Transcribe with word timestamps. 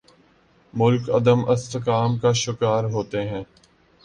ملک 0.73 1.09
عدم 1.09 1.49
استحکام 1.49 2.17
کا 2.17 2.31
شکار 2.33 2.83
ہوتے 2.83 3.21
ہیں۔ 3.29 3.43